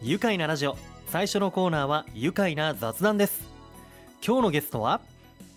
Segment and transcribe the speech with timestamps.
[0.00, 0.76] 愉快なラジオ。
[1.08, 3.42] 最初のコーナーは愉快な雑談です。
[4.24, 5.00] 今日のゲストは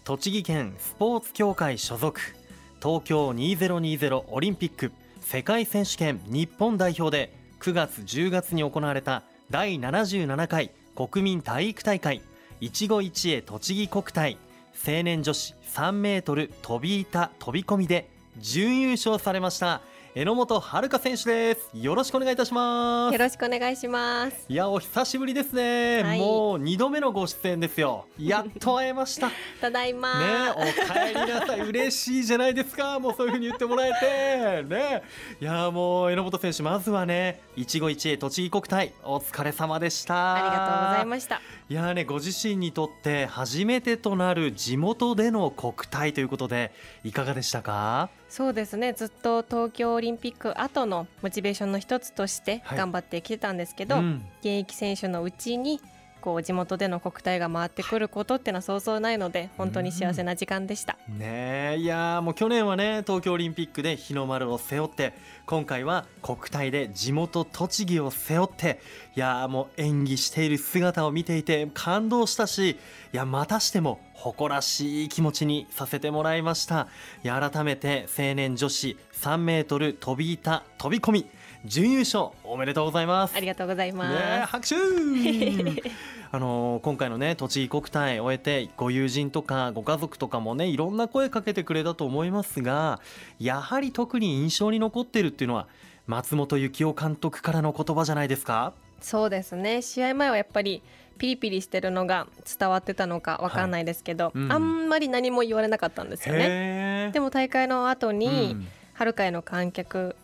[0.04, 2.20] 栃木県スポーツ協会所属
[2.82, 4.92] 東京2020オリンピック
[5.22, 9.22] 世界選手権日本代表で9月10月に行われた
[9.52, 12.24] 第77回国民体育大会
[12.60, 14.38] 一期一会栃木国体
[14.74, 19.82] 青年女子3メートル飛び板飛び込みで準優勝されました。
[20.14, 21.70] 榎本遥選手です。
[21.74, 23.14] よろしくお願いいたします。
[23.14, 24.46] よろしくお願いします。
[24.50, 28.08] いやお久しぶりですね、はい、もう二度目のご出演ですよ。
[28.20, 29.32] やっと会えました。
[29.62, 30.20] ただいま。
[30.20, 31.62] ねお帰りなさい。
[31.62, 33.00] 嬉しいじゃないですか。
[33.00, 34.64] もうそういう風に言ってもらえて。
[34.64, 35.02] ね。
[35.40, 40.36] いやもう榎本選手まずはね一期一会栃木国体お疲れ様でした。
[40.36, 41.42] ありがとうございました。
[41.70, 46.74] いやねご自身にとって初めてとなる地元での国体ということで
[47.06, 48.10] いかがでしたか？
[48.32, 48.94] そうですね。
[48.94, 55.82] ずっと東京オリンピック後のモチベーションの一つとして頑張ってきてたんですけど、はいうん、現役選手のうちに
[56.22, 65.14] こう地元での国体が回ってくることっていうのはそうそうないので本当に幸せな時間でした、うん、ねいやもう去年はね東京オリンピックで日の丸を背負って
[65.46, 68.80] 今回は国体で地元栃木を背負って
[69.16, 72.78] いやもう演技している姿を見ていて感動したしい
[73.12, 76.88] やまたしても誇らしい気持ちにさせてもらいました。
[77.24, 81.26] いや改めて青年女子3メートル飛び板飛び込み
[81.66, 83.36] 準優勝おめでとうございます。
[83.36, 84.76] ありがとうございます、ね、拍手。
[86.34, 93.02] あの今回のね栃木国体を終えてご友人とかご家族とかもねいろんな声かけてくれたと思いますが
[93.38, 95.68] やはり特に印象に残ってるっていうのは
[96.08, 98.74] 松本幸雄監督からの言葉じゃないですか？
[99.02, 99.82] そうですね。
[99.82, 100.82] 試合前はやっぱり
[101.18, 102.28] ピリピリしてるのが
[102.60, 104.40] 伝わってたのかわかんないですけど、はい。
[104.40, 107.12] うん、あんまり何も言われなかったんですよね。
[107.14, 110.16] でも大会の後に、うん、春会の観客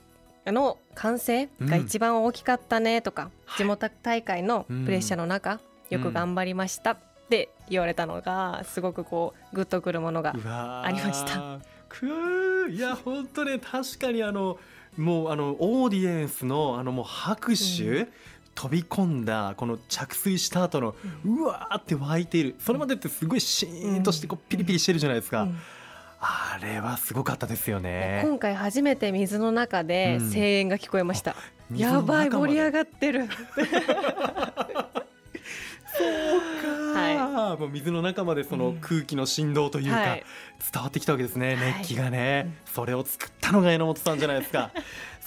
[0.52, 5.60] の歓声が一番大きかったねとか、うん、地元大会のプレッシャーの中、は
[5.90, 6.92] い、よく頑張りました。
[6.92, 10.34] って言われたのがすごくこうグッとくるものが
[10.86, 11.60] ありました。
[11.90, 14.58] くいや本当ね確かにあの
[14.98, 18.08] もうあのオーディエンスのあのもう拍手、うん、
[18.56, 22.56] 飛び込んだこの着水した後のうわーって湧いている。
[22.60, 25.44] それまでってすごいシーンとしてこうピリピリしてるじゃないですか。
[25.44, 25.58] うん
[26.20, 28.22] あれはすごかったですよね。
[28.24, 31.36] 今回初めて水の中で声援が聞こえました、
[31.72, 33.28] うん、やばい盛り上がってる。
[35.98, 40.24] そうか、はい、もう水の中までその空気の振動というか、伝
[40.84, 44.72] わってきたわけですね、熱気がね、はい、それを作ったのが榎本さんじゃないですか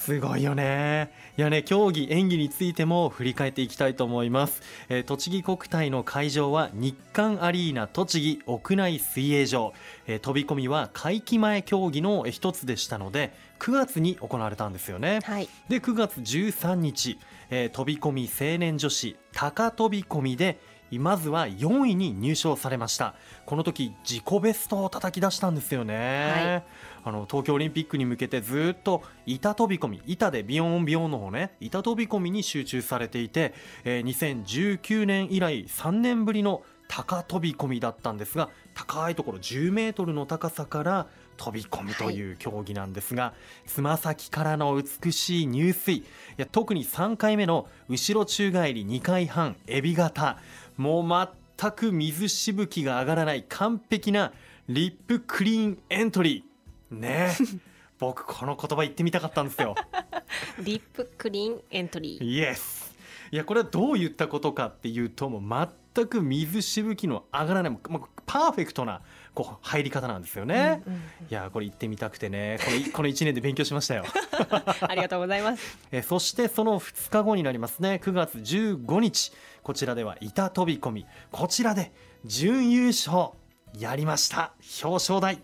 [0.01, 1.13] すごいよね。
[1.37, 9.73] いやね競技演技についても振り返っていきたいと思います、えー、栃木国体の会場は日韓アリーナ栃木屋内水泳場、
[10.07, 17.19] えー、飛び込みは会期前競技の一つでしたので9月に行われたんですよね、はい、で9月13日、
[17.51, 20.59] えー、飛び込み青年女子高飛び込みで
[20.99, 23.15] まずは4位に入賞されました。
[23.51, 26.65] この時自己ベストを叩き出したんですよね、
[27.03, 33.53] はい、あの東京オリンピックに向けてずっと板飛び込み板でビヨンビヨンの方ね板飛び込みに集中されていて、
[33.83, 43.33] えー、2019年以来3年ぶりの高飛び込みだったんですが高いところ10メートルの高さから飛び込むという競技なんですが
[43.67, 46.05] つま、はい、先からの美しい入水い
[46.37, 50.39] や特に3回目の後ろ宙返り2回半エビ型
[50.77, 54.33] もう全く水しぶきが上がらない完璧な
[54.69, 56.95] リップクリーンエントリー。
[56.95, 57.37] ね。
[57.99, 59.75] 僕この言葉言ってみたかったんですよ。
[60.63, 62.25] リップクリーンエントリー。
[62.25, 62.97] イエス
[63.31, 67.71] いやこれはどういったことかっていうともう全く水しぶきの上がらない。
[67.71, 69.03] もうパーフェクトな
[69.35, 72.59] こう入り方なんですよね、うんうんうん、いやこれ行ってみたくてね。
[72.65, 74.05] この この1年で勉強しましたよ。
[74.81, 75.79] ありがとうございます。
[75.93, 78.01] えそしてその2日後になりますね。
[78.03, 79.33] 9月15日。
[79.63, 81.07] こちらでは板飛び込み。
[81.31, 81.93] こちらで
[82.25, 83.31] 準優勝
[83.79, 84.53] やりました。
[84.83, 85.43] 表彰台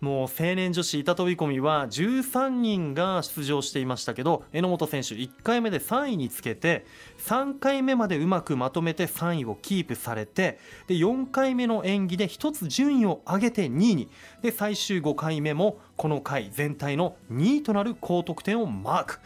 [0.00, 6.84] もう青年女子板飛び込みは13人が出場していましたけど榎本選手1回目で3位につけて
[7.18, 14.08] 3回目までうまくまとめて3位をキープされてで4回目の演技で1つ順位を上げて2位に
[14.42, 19.20] で最終5回目もこの回全体の2位となる高得点をマーク。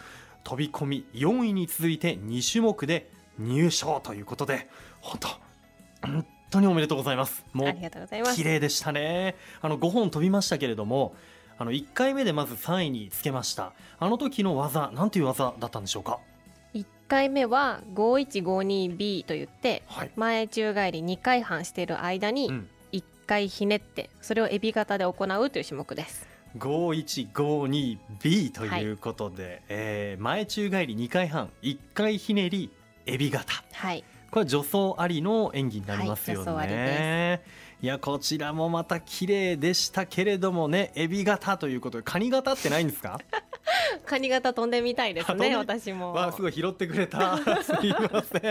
[0.44, 4.68] 飛び込み4位に続いて2種目で入賞ということで
[5.00, 5.18] 本
[6.02, 7.44] 当当におめでとうございます。
[7.52, 8.36] もうありがとうございます。
[8.36, 9.36] 綺麗でしたね。
[9.62, 11.14] あの5本飛びましたけれども
[11.58, 13.72] あの1回目でまず3位につけました。
[13.98, 16.18] あの時の技なんていう技だったんでしょうか
[16.74, 22.50] ？1回目は 5152B といって、はい、前宙返り2回半している間に
[22.92, 26.28] 1回ひねってそれをエビ型で行うという種目です。
[26.58, 32.70] 5152B ということで、はい、えー、前宙返り2回半1回ひねり
[33.06, 36.64] エビ型、はい、これ助走ありの演技になりますよね、は
[37.82, 43.18] い、いやこちらもまた綺麗でしたけれどもねエビ型ということでカニ型ってないんですか？
[44.06, 46.12] カニ型飛んでみたいですね私も。
[46.12, 47.36] わすごい拾ってくれた。
[47.62, 48.42] すいません。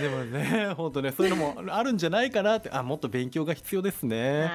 [0.00, 2.70] でもね本当ねそういうのもあるんじゃないかなって。
[2.70, 4.50] あもっと勉強が必要ですね。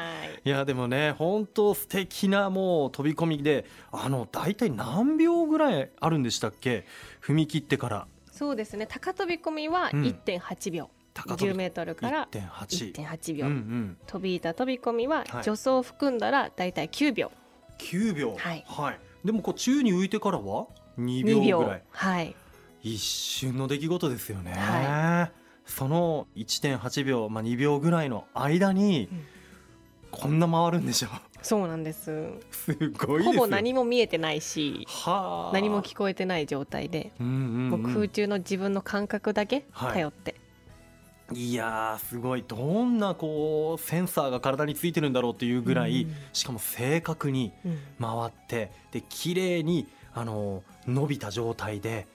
[0.46, 6.86] いやでもね本当素敵なもう飛び込みであの大体何秒ぐらいあるんでしたっけ？
[7.22, 8.08] 踏み切ってから
[8.44, 8.86] そうですね。
[8.88, 10.90] 高飛び込みは1.8秒、
[11.26, 17.32] うん、10メートルから1.8秒、うんうん、飛び板飛び込みは助走を含んだらだいたい9秒、
[17.80, 18.36] 9秒。
[18.38, 20.68] はい、はい、でもこう宙に浮いてからは
[21.00, 21.84] 2秒ぐらい。
[21.90, 22.36] はい。
[22.82, 25.32] 一瞬の出来事ですよね、はい、
[25.66, 29.08] その1.8秒、まあ、2秒ぐらいの間に、
[30.12, 31.12] こんな回るんでしょう
[31.44, 32.32] そうなんです。
[32.52, 34.88] すごいほぼ何も見えてないし
[35.52, 37.38] 何も聞こえてない状態で、うんうんう
[37.78, 40.36] ん、もう空中の自分の感覚だけ頼って、
[41.28, 42.46] はい、いやすごい。
[42.48, 47.52] どんなこうセンサーが体についてるんだろうっていうぐらい、うん、しかも正確に
[48.00, 52.08] 回って、うん、で綺麗にあの伸びた状態で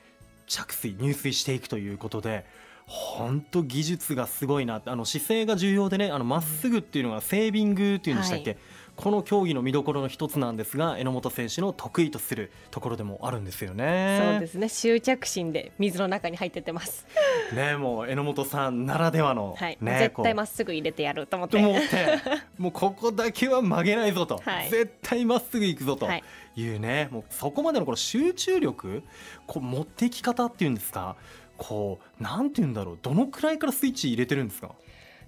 [0.46, 2.46] 着水入水していくということで
[2.88, 8.58] 本当技術がすごいなあの姿勢が重要でねあのまっすぐっていうのがセービングっていうんでしたっけ、はい、
[8.96, 14.20] この競技の見どころの一つなんですが榎本選手の得意とするところでもあるんですよね。
[14.32, 14.68] そうですね。
[14.70, 17.06] 執着心で水の中に入ってってます。
[17.54, 21.58] ねもう榎本さんならではの、はい、ね、絶対まっすぐ入れてやると思って。
[21.58, 22.18] 思って
[22.56, 26.08] もうここだけは曲げないぞと、はい、絶対まっすぐ行くぞと
[26.56, 29.02] いうね、もうそこまでのこの集中力
[29.46, 31.16] こう持っていき方っていうんですか
[31.58, 32.98] こうなんて言うんだろう。
[33.02, 34.70] どのくらいからスイッチ入れてるんですか？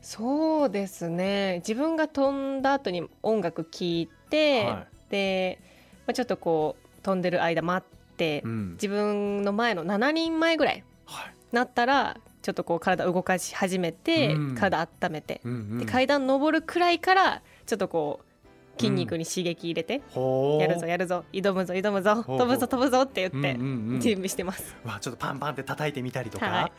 [0.01, 1.57] そうですね。
[1.57, 5.59] 自分が飛んだ後に音楽聴いて、はい、で、
[6.07, 10.85] まあ、ちょっとこう飛んでる間待って、うん、自分の前の7人前ぐらい
[11.53, 18.25] なったら、ちょっとこう体動かし始めて、うん、体温めて、うんうん、で階段登るくらいからちょっとこう
[18.81, 23.59] 筋肉に刺激入れて、うん、やるぞやるぞ挑むぞ挑むぞ飛ぶぞ飛ぶぞって言って
[24.01, 24.77] 準備してます。
[24.85, 26.73] わちょっとパンパンって叩いてみたりとか、はい。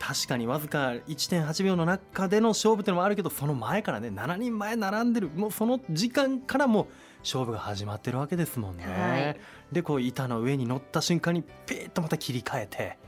[0.00, 6.88] 確かにわずか1.8秒の中での勝負っていうのもあるけどその前からね7人前並んでるもうその時間からも
[7.18, 8.84] 勝負が始まってるわけですもんね。
[8.86, 9.36] はい、
[9.70, 12.98] でこう板の上に乗った瞬間にピーッとまた切り替えて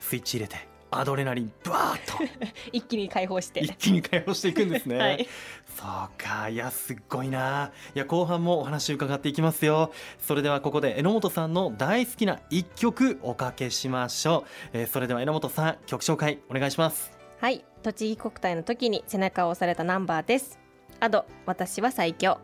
[0.00, 2.22] スイッチ入れてアドレナリンバーッと。
[2.72, 3.60] 一気に解放して。
[3.60, 5.28] 一気に解放していくんですね、 はい、
[5.76, 6.48] そうか。
[6.48, 7.72] いやすっごいな。
[7.94, 9.92] いや後半もお話伺っていきますよ。
[10.20, 14.44] それではここで榎本さんの大好きな一曲おかけしましょ
[14.74, 17.10] う、えー、それでは榎本さん曲紹介お願いします。
[17.40, 17.64] はい。
[17.82, 20.60] 栃木国体の時に背中を押されたナンバーです。
[21.00, 22.38] アド私は最強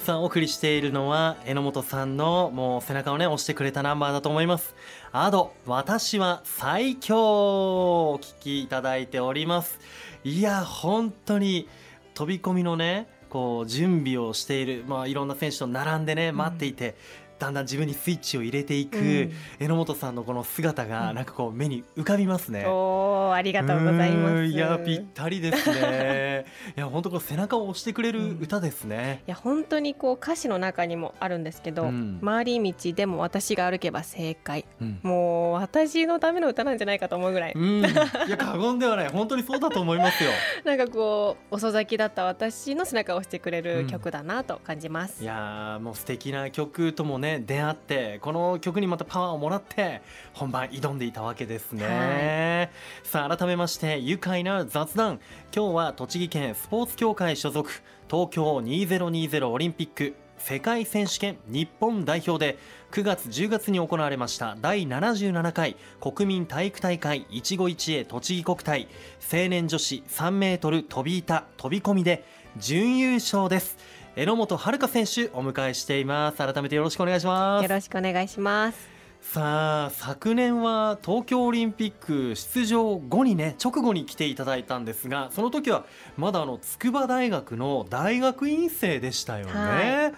[0.00, 4.74] さんお送りしているのは榎本さんのもう背中をね押してくれたナンバーだと思います。
[5.12, 9.78] アド私は最強お聞きいただいております。
[10.24, 11.68] いや本当に
[12.14, 16.96] 飛び込みのねこう準備をしている、まあ、いろんな選手と並んでね待っていて、
[17.40, 22.66] だんだん自分にスイッチを入れていく、うん、榎本さんのこの姿がなんかこう目に浮かびますね。
[22.66, 24.44] おありがとうございます。
[24.44, 26.44] いやぴったりですね。
[26.76, 29.22] いや本当こう背中を押してくれる歌ですね。
[29.26, 37.54] いや本当にこう歌詞の中にもあるんですけど、うん、回り道でも私が歩けば正解、うん、もう私のための歌なんじゃないかと思うぐらい。
[37.56, 37.82] い
[38.30, 40.30] や過言ではない本当にそうだと思いますよ。
[40.64, 45.22] なんかこう遅咲きだった私の背中を押してくれる曲だなと感じます。
[45.22, 55.20] いやもう素敵な曲ともね出会ってこの曲にまたパワーをもらって本番挑んでいたわけですね、はい、さあ改めまして愉快な雑談。
[55.54, 57.70] 今日は栃木県スポーツ協会所属
[58.10, 62.58] 東京2020オリンピック世界選手権日本代表で
[62.92, 68.88] 9月10月に行われました第77回国民体育大会一期一会栃木国体
[69.20, 72.24] 青年女子3メートル飛び板飛び込みで
[72.56, 73.76] 準優勝です
[74.16, 76.38] 榎本遥選手お迎えしています。
[76.38, 77.62] 改めてよろしくお願いします。
[77.62, 79.00] よろしくお願いします。
[79.20, 85.84] さあ昨年は東京オリンピック出場後にね直後に来ていただいたんですがその時は
[86.16, 90.14] まだあの筑波大学の大学院生でしたよね、はい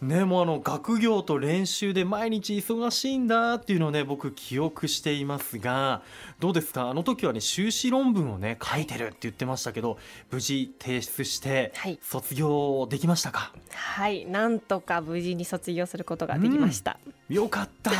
[0.00, 6.02] ね、もうあの学業と練習で毎日忙しいんだっていうのをね僕記憶していますが
[6.38, 6.88] どうですか？
[6.88, 9.98] あの時はね修士論文をね書いてるって言ってましたけど、
[10.30, 13.52] 無事提出して卒業できましたか？
[13.70, 14.24] はい。
[14.26, 17.90] なんとか無事に卒業することができました、うん、よかった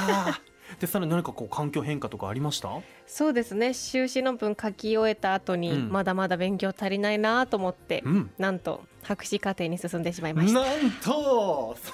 [0.80, 2.70] でさらに何かこう環境変化とかありました？
[3.06, 3.74] そうですね。
[3.74, 10.60] 修士論文書き終えた後に、まだまだ勉強足りないなと思って、うん、なんと博士課程に進んでしまいました。
[10.60, 11.92] なんとそ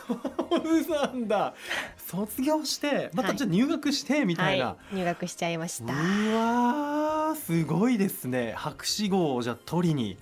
[0.84, 1.54] そうなんだ。
[1.96, 5.92] 卒業してまたじゃ入学してみたいな、はい、入学しちゃいました。
[5.92, 5.96] う
[6.34, 8.52] わすごいですね。
[8.56, 10.16] 博士号をじゃ取りに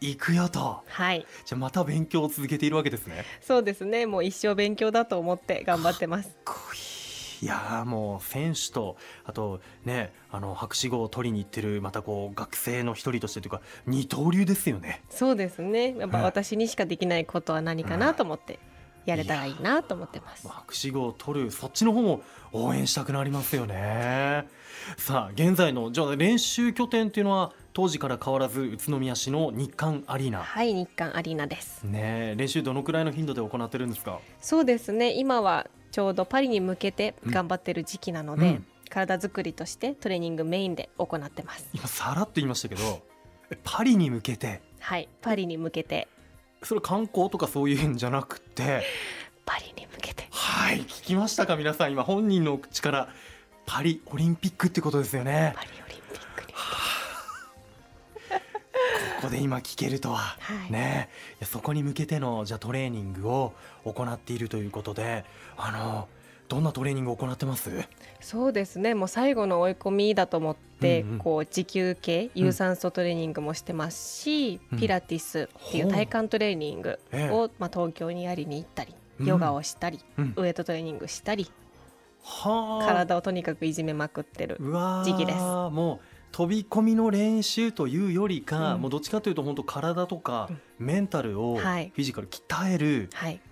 [0.00, 3.24] 行くよと、はい、じゃまた勉強を続けているわけですね。
[3.40, 4.06] そうですね。
[4.06, 6.36] もう一生勉強だと思って頑張ってます
[7.42, 15.02] いやもう選手とあとねあの博士号を取りに行ってるまたこう学生の一人としてというか二刀流ですよね。
[15.10, 15.96] そうですね。
[15.96, 18.58] やっぱ私にしかできないことは何かなと思って、
[19.04, 20.48] やれたらいいなと思ってます。
[20.48, 22.22] 博士号を取るそっちの方も
[22.52, 24.46] 応援したくなりますよね。
[24.96, 30.42] さあ現在のじゃあ練習拠点っていうのは当時から変わらず宇都宮市の日韓アリーナ。
[30.42, 31.82] はい日韓アリーナです。
[31.84, 34.20] ね練習どのくらいの頻度で行ってるんですか？
[34.40, 35.12] そうですね。
[35.12, 41.68] 今はちょうどパリに向けて頑張ってる時期なので、うん、体作りとしてトレーニングメインで行ってます。
[41.72, 43.00] 今さらっと言いましたけど
[43.62, 44.60] パリに向けて？
[44.80, 46.08] はいパリに向けて。
[46.64, 48.82] それ観光とかそういうんじゃなくて？
[49.46, 50.26] パリに向けて。
[50.32, 51.54] はい聞きましたか？
[51.54, 53.08] 皆さん今本人の口から。
[53.64, 55.54] パリオリンピックってことですよね。
[55.56, 55.68] パリ
[59.24, 60.36] ここで今聞けるとは、は
[60.68, 61.08] い、ね。
[61.42, 63.52] そこに向けてのじゃトレーニングを
[63.84, 65.24] 行っているということで
[65.56, 66.08] あの
[66.48, 67.70] どんなトレーニングを行ってます？
[68.20, 68.94] そうですね。
[68.94, 81.50] もう最後の追い込みだと思って、うんうん、こう持久系有酸素トレーニングもしてますし、うん、ピラティスっていう体幹トレーニングを、まあ、東京にやりに行ったり、ヨガをしたり、うん、ウエイトトレーニングしたり、
[82.86, 84.58] 体をとにかくいじめまくってる
[85.04, 85.38] 時期です。
[85.38, 90.50] もう飛び込みの練習というよりか、うん、もうどっちかというと本当体とか
[90.80, 93.08] メンタルをフィジカル鍛える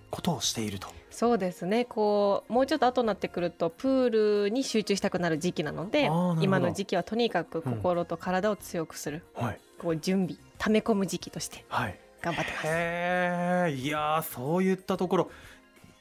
[0.09, 0.87] ことをしていると。
[0.87, 1.85] はいはいそうですね。
[1.85, 6.09] こうもうちょっと後になってくるとプールに集中したくなる時期なので
[6.41, 12.67] 今の時期はとにかく心と体を強くする、うんはい、こう準備溜め込む時期として頑張ってます。
[12.67, 15.31] はい、いやそういったところ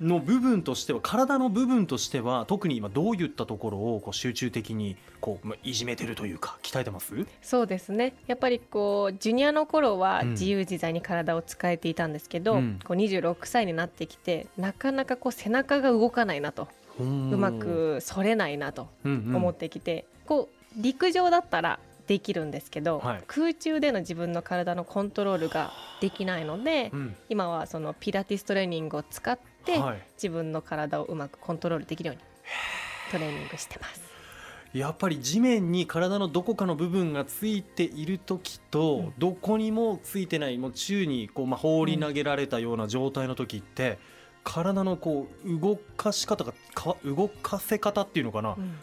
[0.02, 7.14] の部分としては体の部分としては特に今どういったところをこう集中的にこういじめてるというか鍛えてます？
[7.40, 8.14] そうですね。
[8.26, 16.68] やっぱりこうジュニアの頃は自由自在に体を使えていたんですけど、うん、こう26歳になってきてなかなかこう背中が動かないなと。
[17.00, 19.92] うまく反れないなと思ってきて、
[20.26, 25.70] うんうん、こう陸上だったらできるんですけど、はい、空中での自分の体のコントロールが
[26.02, 32.22] できないので、うん、今はそのピラティストレーニングを使って、はい、自分の体をうまくコントロールできるように
[33.10, 34.02] トレーニングしてます。
[34.72, 43.96] やっぱり地面に体のどこかの部分がついている時と、うん、どこにもついてないもう宙にこう、まあ、放り投げられたような状態の時って、うん、
[44.44, 48.74] 体のこう動かし方がか動かせ方っていうのかな、うん、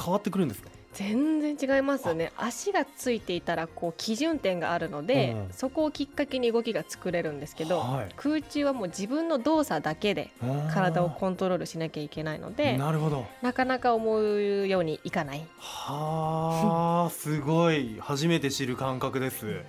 [0.00, 0.70] 変わってくるんですか？
[0.94, 2.32] 全然違いますね。
[2.36, 10.30] 足がついていたらこう基準点があるので、うん、そこをきっかけに動きが作れるんですけど、はい、空中はもう自分の動作だけで
[10.72, 13.26] 体をコントロールしなきゃいけないのでなるほど。
[13.42, 15.44] なかなか思うようにいかない。
[15.58, 17.98] はあすごい。
[18.00, 19.62] 初めて知る感覚です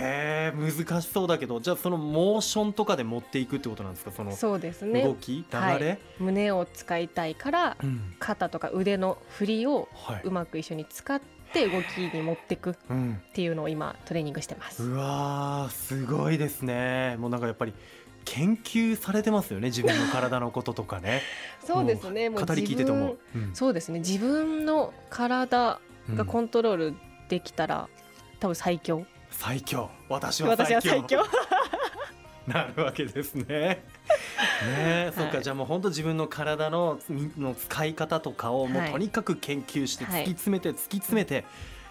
[0.00, 4.12] へえ難しそうだけどじゃあそのモーションとかで持っていくってことなんですか？
[4.12, 5.02] そのそうですね。
[5.02, 9.88] 動き流れ、はい、胸を使いたいから、うん、肩とか腕の振りを
[10.22, 11.20] うまく一緒に使っ
[11.52, 12.74] て動きに持っていくっ
[13.32, 17.16] ていうのを今トレーニングしてます、うわすごいですね。
[17.18, 17.72] もうなんかやっぱり
[18.24, 21.22] 研究されてますよね自分の体のこととかね。
[21.64, 22.30] そうですね。
[22.30, 24.00] もう語り聞いてても、うん、そうですね。
[24.00, 25.80] 自分の体
[26.14, 26.94] がコントロール
[27.28, 27.88] できたら、
[28.32, 29.06] うん、多分最強
[29.38, 29.90] 最強。
[30.08, 30.90] 私は最強。
[30.90, 31.24] 最強。
[32.46, 33.82] なるわけですね。
[34.66, 35.40] ね、そうか。
[35.40, 36.98] じゃあもう本当自分の体の
[37.38, 41.44] の使い方とかをもうとにかく研究して突き詰めて突き詰めて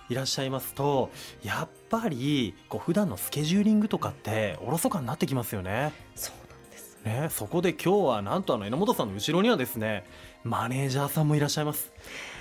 [0.10, 1.12] いらっしゃいますと
[1.44, 5.92] やっぱりこう普段のスケジューリングとかっておろそかになってきますよね。
[6.16, 7.00] そうなんです。
[7.04, 10.06] ねそこで今日はなんとあの榎本さんの後ろにはですね
[10.44, 11.92] マネージャーさんもいらっしゃいます。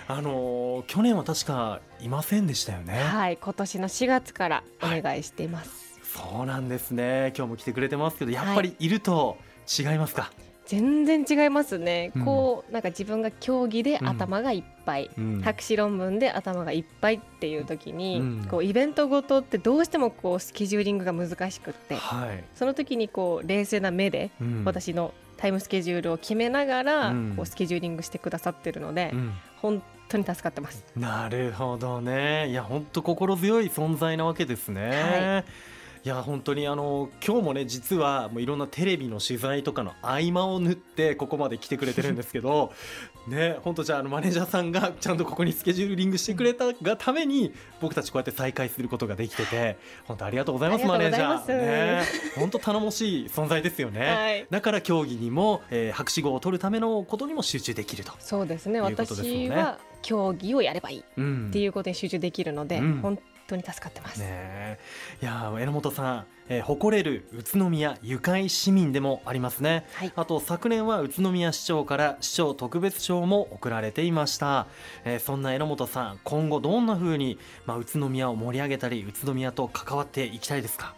[0.09, 2.95] あの去年は確かいませんでしたよね。
[2.95, 6.01] はい今年の4月からお願いしています。
[6.01, 7.33] はい、そうなんですね。
[7.37, 24.31] 今日も来てくれてますけどやっぱりいると違いますか、はい全然違いますね、うん、こうなんか自分が競技で頭がいっぱい、うん、博士論文で頭がいっぱいっていう時に、うん、こうイベントごとってどうしてもこうスケジューリングが難しくって、はい、その時にこう冷静な目で
[24.65, 29.13] 私のタイムスケジュールを決めながら、こうスケジューリングしてくださってるので、
[29.63, 30.85] 本当に助かってます。
[30.97, 32.51] なるほどね。
[32.51, 34.91] いや本当心強い存在なわけですね。
[34.91, 35.72] はい
[36.05, 42.73] いや本当にあの今日もね実はもういろんなテレビの取材とかの合間を縫ってここまで来てくれてるんですけど
[43.29, 51.57] ね本当じゃああのマネージャーさんがちゃんとここにスケジューリングしてくれたがために僕たちこうやって再会することができてて本当ありがとうございますマネージャー。
[51.57, 52.03] ね。
[52.35, 58.13] 本当頼もしい存在ですよね、はい、だから競技にも、えー、博士号を取るためのことにも集中できると。
[58.19, 58.81] そうですね。
[58.81, 63.19] 私は競技をやればいいっていうことに集中できるので、うん、本
[63.53, 64.21] 当に助かってます。
[64.21, 64.79] ね、
[65.21, 74.67] いや榎本さん、えー、誇れる宇都宮ゆかい市民でもありますね、はい、あと昨年は宇都宮市長から市長特別賞も贈られていました、
[75.05, 80.95] えー、そんな榎本さん今後どんな風にまあ宇都宮を盛り上げたり宇都宮と関わっていきたいですか？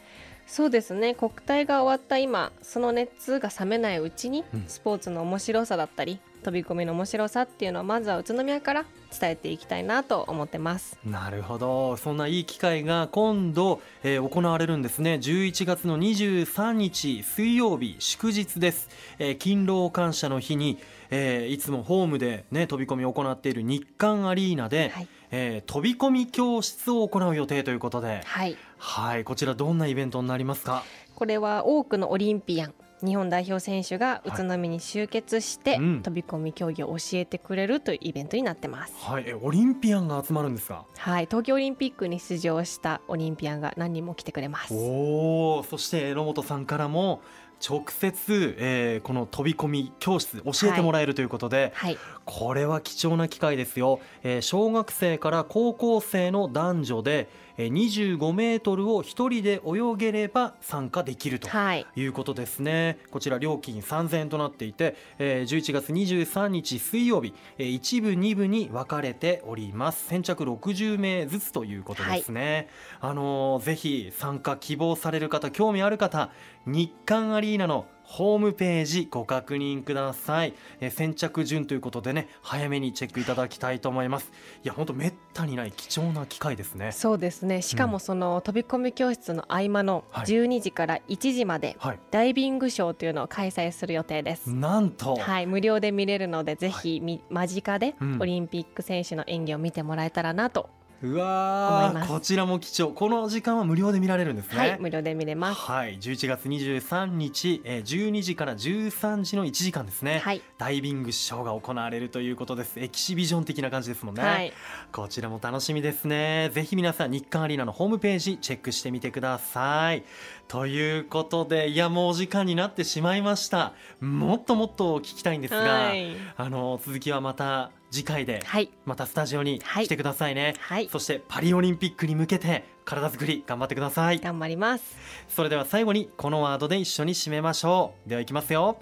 [0.46, 1.14] そうですね。
[1.14, 8.84] 国体が終わった今その熱が冷めないうちに、スポーツの面白さだったり飛び込みの面白さっていうのをまずは宇都宮から
[9.18, 10.98] 伝えていきたいなと思ってます。
[11.04, 11.96] なるほど。
[11.96, 15.14] そんないい機会が今度、えー、行われるんですね。
[15.14, 20.78] 11月の23日水曜日祝日です、えー、勤労感謝の日に、
[21.10, 28.20] えー、いつもホームでね飛び込みを行っている日韓アリーナで、はい、えー、飛び込み教室を行う予定ということで。
[28.24, 29.24] はい、はい。
[29.24, 30.84] こちらどんなイベントになりますか？
[31.14, 32.74] これは多くのオリンピアン
[33.04, 38.94] 日本代表選手が宇都宮に集結して、はいうん、飛び込み競技を教えてくれるというイベントになってます。
[38.96, 40.87] はい、オリンピアンが集まるんですか？
[40.96, 44.75] はい、東京オリンピックに出場したオリンピアンが何人も来てくれます。
[44.75, 47.20] おお、そして榎本さんからも
[47.66, 61.49] 直接、えー、この飛び込み教室教えてもらえるということで、はい、これは貴重な機会ですよ、えー、小学生から高校生の男女で25メートルを1人で泳げれば参加できると
[61.94, 70.04] いうことですね、はい、こちら料金3000円となっていて11月23日水曜日1部2部に分かれております。
[70.06, 72.68] 先着60名ずつということですね、
[72.99, 76.30] はい、あのぜひ参加希望される方興味ある方
[76.66, 84.32] 日韓アリーナのホームページご確認ください、え先着順ということでね早めにチェックいただきたいと思います。
[84.64, 86.90] いや本当めったにない貴重な機会ですね。
[86.90, 87.62] そうですね。
[87.62, 91.76] しかもその、飛び込み教室の合間の12時から1時まで、
[92.11, 95.14] ダイビングショーというのを開催する予定です、なんと。
[95.14, 95.46] はい。
[95.46, 100.70] 無料で見れるのでぜひ、はい、間近でオリンピック選手の演技を見てもらえたらなと
[101.04, 102.90] うわこちらも貴重。
[102.92, 104.58] この時間は無料で見られるんですね。
[104.58, 105.60] はい無料で見れます。
[105.60, 112.80] はい11月23日、えー、12時から13時の1時間ですね、はい、ダイビングショーが行われるということです。
[112.80, 114.52] エキシビジョン的な感じですもんね、はい、
[114.92, 116.50] こちらも楽しみですね。
[116.54, 120.04] ぜひ皆さん日韓アリーナのホームページチェックしてみてください。
[120.48, 123.74] ということでいやもうお時間になってしまいました。
[124.00, 128.42] もっともっと聞きたいんですが、はい、あの続きはまた次回で
[128.85, 134.18] またスタジオに来てくださいね、はい、そしてパリオリンピックに向けて体作り頑張ってください。
[134.18, 134.96] 頑張ります。
[135.28, 138.09] それでは最後にこのワードで一緒に締めましょう。
[138.09, 138.78] ではいきますよ。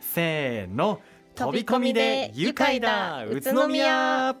[0.00, 1.00] せーの。
[1.34, 3.24] 飛び込みで愉快だ。
[3.26, 4.34] 宇都宮。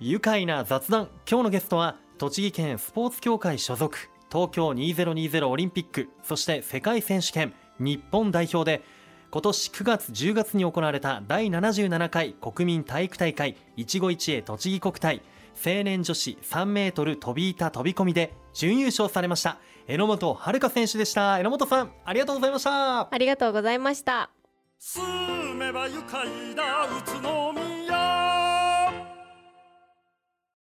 [0.00, 1.08] 愉快な雑談。
[1.28, 3.96] 今日のゲストは栃木県スポーツ協会所属。
[4.30, 6.10] 東京2020オリンピック。
[6.24, 7.54] そして世界選手権。
[7.78, 8.82] 日本代表で
[9.32, 15.22] 今年9月10月に行われた第77回国民体育大会いちご一会栃木国体。
[15.54, 19.56] 青年女子3メートル飛び板飛び込みで準優勝されました。
[19.86, 21.38] 榎本遥選手でした。
[21.38, 23.08] 榎本さんありがとうございました。
[23.10, 24.28] ありがとうございました。
[24.78, 25.02] 住
[25.54, 26.84] めば愉快だ。
[26.84, 27.61] 宇都宮